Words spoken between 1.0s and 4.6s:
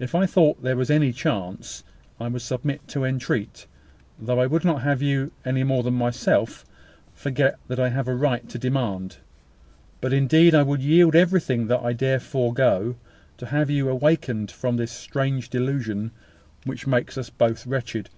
chance, I would submit to entreat, though I